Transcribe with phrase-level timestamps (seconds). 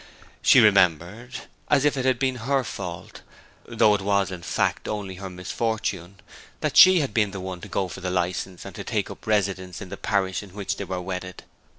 [0.41, 3.21] She remembered as if it had been her fault,
[3.67, 6.19] though it was in fact only her misfortune
[6.61, 9.79] that she had been the one to go for the license and take up residence
[9.79, 11.43] in the parish in which they were wedded.